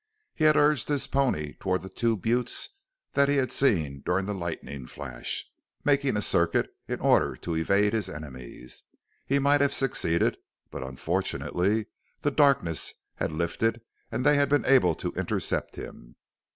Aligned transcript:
He 0.33 0.45
had 0.45 0.57
urged 0.57 0.87
his 0.87 1.05
pony 1.05 1.53
toward 1.59 1.83
the 1.83 1.87
two 1.87 2.17
buttes 2.17 2.69
that 3.11 3.29
he 3.29 3.35
had 3.37 3.51
seen 3.51 4.01
during 4.03 4.25
the 4.25 4.33
lightning 4.33 4.87
flash, 4.87 5.45
making 5.85 6.17
a 6.17 6.23
circuit 6.23 6.71
in 6.87 6.99
order 6.99 7.35
to 7.35 7.53
evade 7.55 7.93
his 7.93 8.09
enemies. 8.09 8.83
He 9.27 9.37
might 9.37 9.61
have 9.61 9.73
succeeded, 9.75 10.37
but 10.71 10.81
unfortunately 10.81 11.85
the 12.21 12.31
darkness 12.31 12.95
had 13.17 13.31
lifted 13.31 13.79
and 14.11 14.25
they 14.25 14.37
had 14.37 14.49
been 14.49 14.65
able 14.65 14.95
to 14.95 15.11
intercept 15.13 15.75
him. 15.75 16.15